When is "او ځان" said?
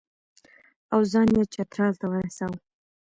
0.93-1.27